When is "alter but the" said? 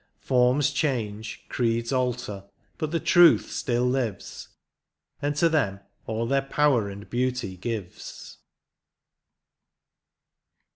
1.93-2.99